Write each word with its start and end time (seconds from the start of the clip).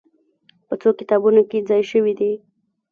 په 0.67 0.73
څو 0.81 0.89
کتابونو 0.99 1.41
کې 1.49 1.65
ځای 1.69 1.81
شوې 1.91 2.13
دي. 2.19 2.31